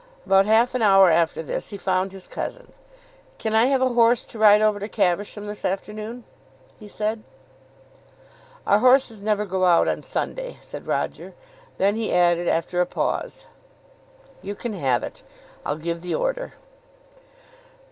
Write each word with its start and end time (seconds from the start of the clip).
About 0.25 0.47
half 0.47 0.73
an 0.73 0.81
hour 0.81 1.11
after 1.11 1.43
this 1.43 1.69
he 1.69 1.77
found 1.77 2.11
his 2.11 2.25
cousin. 2.25 2.71
"Can 3.37 3.53
I 3.53 3.65
have 3.67 3.83
a 3.83 3.89
horse 3.93 4.25
to 4.25 4.39
ride 4.39 4.59
over 4.59 4.79
to 4.79 4.87
Caversham 4.89 5.45
this 5.45 5.63
afternoon?" 5.63 6.23
he 6.79 6.87
said. 6.87 7.21
"Our 8.65 8.79
horses 8.79 9.21
never 9.21 9.45
go 9.45 9.65
out 9.65 9.87
on 9.87 10.01
Sunday," 10.01 10.57
said 10.59 10.87
Roger. 10.87 11.35
Then 11.77 11.97
he 11.97 12.11
added, 12.11 12.47
after 12.47 12.81
a 12.81 12.87
pause, 12.87 13.45
"You 14.41 14.55
can 14.55 14.73
have 14.73 15.03
it. 15.03 15.21
I'll 15.63 15.75
give 15.77 16.01
the 16.01 16.15
order." 16.15 16.53